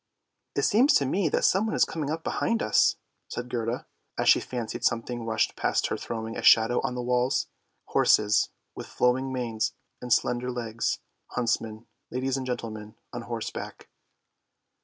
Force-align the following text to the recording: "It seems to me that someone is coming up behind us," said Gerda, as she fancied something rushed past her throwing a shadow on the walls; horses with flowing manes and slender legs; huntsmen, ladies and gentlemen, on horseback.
"It 0.55 0.63
seems 0.63 0.93
to 0.95 1.05
me 1.05 1.29
that 1.29 1.45
someone 1.45 1.75
is 1.75 1.85
coming 1.85 2.09
up 2.09 2.23
behind 2.23 2.63
us," 2.63 2.95
said 3.27 3.49
Gerda, 3.51 3.85
as 4.17 4.27
she 4.29 4.39
fancied 4.39 4.83
something 4.83 5.27
rushed 5.27 5.55
past 5.55 5.85
her 5.89 5.95
throwing 5.95 6.35
a 6.35 6.41
shadow 6.41 6.81
on 6.83 6.95
the 6.95 7.03
walls; 7.03 7.45
horses 7.89 8.49
with 8.73 8.87
flowing 8.87 9.31
manes 9.31 9.73
and 10.01 10.11
slender 10.11 10.49
legs; 10.49 11.01
huntsmen, 11.33 11.85
ladies 12.09 12.35
and 12.35 12.47
gentlemen, 12.47 12.95
on 13.13 13.21
horseback. 13.21 13.89